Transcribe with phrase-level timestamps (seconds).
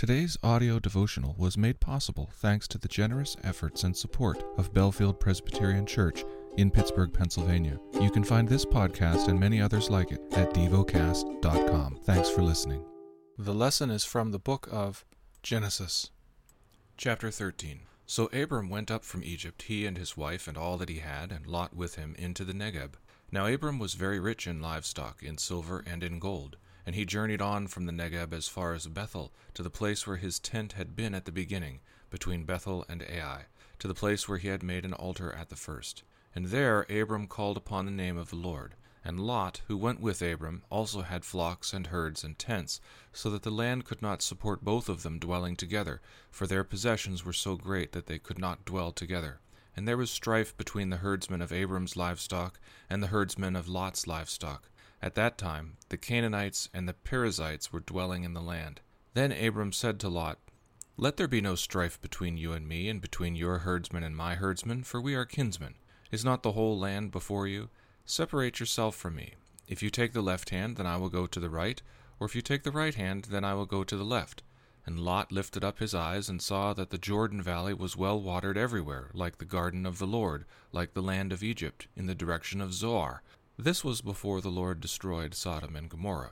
[0.00, 5.20] Today's audio devotional was made possible thanks to the generous efforts and support of Bellefield
[5.20, 6.24] Presbyterian Church
[6.56, 7.78] in Pittsburgh, Pennsylvania.
[8.00, 11.98] You can find this podcast and many others like it at devocast.com.
[12.04, 12.82] Thanks for listening.
[13.36, 15.04] The lesson is from the book of
[15.42, 16.08] Genesis,
[16.96, 17.80] chapter 13.
[18.06, 21.30] So Abram went up from Egypt, he and his wife and all that he had,
[21.30, 22.92] and Lot with him, into the Negeb.
[23.30, 26.56] Now Abram was very rich in livestock, in silver, and in gold.
[26.86, 30.16] And he journeyed on from the Negeb as far as Bethel, to the place where
[30.16, 31.80] his tent had been at the beginning,
[32.10, 33.44] between Bethel and Ai,
[33.78, 36.02] to the place where he had made an altar at the first.
[36.34, 38.74] And there Abram called upon the name of the Lord.
[39.02, 42.80] And Lot, who went with Abram, also had flocks and herds and tents,
[43.12, 47.24] so that the land could not support both of them dwelling together, for their possessions
[47.24, 49.40] were so great that they could not dwell together.
[49.74, 52.60] And there was strife between the herdsmen of Abram's livestock
[52.90, 54.68] and the herdsmen of Lot's livestock.
[55.02, 58.80] At that time the Canaanites and the Perizzites were dwelling in the land.
[59.14, 60.38] Then Abram said to Lot,
[60.96, 64.34] Let there be no strife between you and me, and between your herdsmen and my
[64.34, 65.74] herdsmen, for we are kinsmen.
[66.10, 67.70] Is not the whole land before you?
[68.04, 69.34] Separate yourself from me.
[69.66, 71.80] If you take the left hand, then I will go to the right,
[72.18, 74.42] or if you take the right hand, then I will go to the left.
[74.84, 78.58] And Lot lifted up his eyes and saw that the Jordan valley was well watered
[78.58, 82.60] everywhere, like the garden of the Lord, like the land of Egypt, in the direction
[82.60, 83.22] of Zoar.
[83.62, 86.30] This was before the Lord destroyed Sodom and Gomorrah.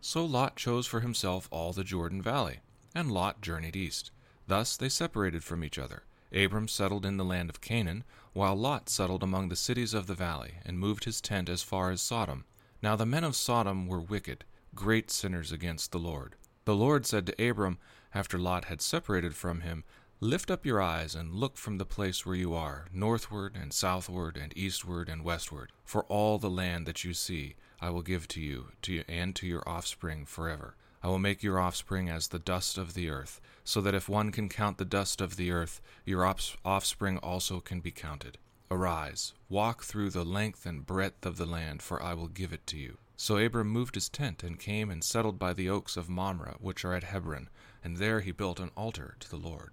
[0.00, 2.60] So Lot chose for himself all the Jordan valley,
[2.94, 4.10] and Lot journeyed east.
[4.46, 6.04] Thus they separated from each other.
[6.34, 10.14] Abram settled in the land of Canaan, while Lot settled among the cities of the
[10.14, 12.46] valley, and moved his tent as far as Sodom.
[12.80, 14.42] Now the men of Sodom were wicked,
[14.74, 16.36] great sinners against the Lord.
[16.64, 17.76] The Lord said to Abram,
[18.14, 19.84] after Lot had separated from him,
[20.22, 24.36] Lift up your eyes and look from the place where you are, northward and southward
[24.36, 25.72] and eastward and westward.
[25.84, 29.34] For all the land that you see I will give to you, to you and
[29.34, 30.76] to your offspring forever.
[31.02, 34.30] I will make your offspring as the dust of the earth, so that if one
[34.30, 38.38] can count the dust of the earth, your offspring also can be counted.
[38.70, 42.64] Arise, walk through the length and breadth of the land, for I will give it
[42.68, 42.98] to you.
[43.16, 46.84] So Abram moved his tent and came and settled by the oaks of Mamre, which
[46.84, 47.48] are at Hebron,
[47.82, 49.72] and there he built an altar to the Lord.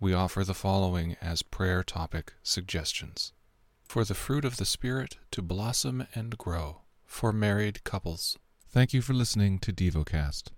[0.00, 3.32] We offer the following as prayer topic suggestions
[3.82, 8.38] For the fruit of the Spirit to blossom and grow, for married couples.
[8.70, 10.44] Thank you for listening to DevoCast.